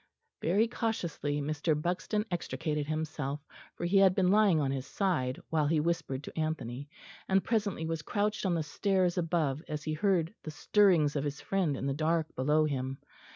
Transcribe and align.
Very 0.41 0.67
cautiously 0.67 1.39
Mr. 1.41 1.79
Buxton 1.79 2.25
extricated 2.31 2.87
himself; 2.87 3.39
for 3.75 3.85
he 3.85 3.97
had 3.97 4.15
been 4.15 4.31
lying 4.31 4.59
on 4.59 4.71
his 4.71 4.87
side 4.87 5.39
while 5.51 5.67
he 5.67 5.79
whispered 5.79 6.23
to 6.23 6.35
Anthony; 6.35 6.89
and 7.29 7.43
presently 7.43 7.85
was 7.85 8.01
crouched 8.01 8.43
on 8.43 8.55
the 8.55 8.63
stairs 8.63 9.15
above, 9.15 9.61
as 9.67 9.83
he 9.83 9.93
heard 9.93 10.33
the 10.43 10.49
stirrings 10.49 11.15
of 11.15 11.23
his 11.23 11.39
friend 11.39 11.77
in 11.77 11.85
the 11.85 11.93
dark 11.93 12.35
below 12.35 12.65
him. 12.65 12.97